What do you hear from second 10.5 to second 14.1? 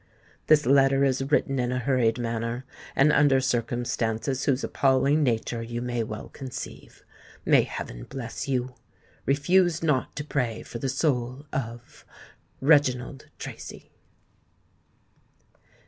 for the soul of "REGINALD TRACY."